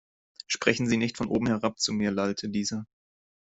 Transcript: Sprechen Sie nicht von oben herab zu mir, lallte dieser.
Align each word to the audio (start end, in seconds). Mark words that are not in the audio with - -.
Sprechen 0.47 0.87
Sie 0.87 0.97
nicht 0.97 1.15
von 1.17 1.27
oben 1.27 1.45
herab 1.45 1.79
zu 1.79 1.93
mir, 1.93 2.09
lallte 2.09 2.49
dieser. 2.49 2.87